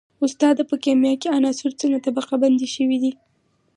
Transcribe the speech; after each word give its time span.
استاده 0.25 0.63
په 0.69 0.75
کیمیا 0.83 1.13
کې 1.21 1.33
عناصر 1.37 1.71
څنګه 1.81 2.03
طبقه 2.07 2.35
بندي 2.41 2.67
شوي 2.75 2.97
دي 3.03 3.11